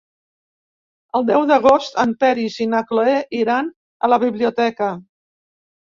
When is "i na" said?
2.67-2.81